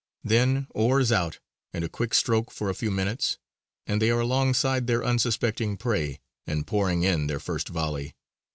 Then 0.23 0.65
oars 0.71 1.11
out, 1.11 1.37
and 1.73 1.83
a 1.83 1.87
quick 1.87 2.15
stroke 2.15 2.49
for 2.49 2.71
a 2.71 2.73
few 2.73 2.89
minutes, 2.89 3.37
and 3.85 4.01
they 4.01 4.09
are 4.09 4.21
alongside 4.21 4.87
their 4.87 5.03
unsuspecting 5.05 5.77
prey, 5.77 6.19
and 6.47 6.65
pouring 6.65 7.03
in 7.03 7.27
their 7.27 7.39
first 7.39 7.67
volley. 7.69 8.15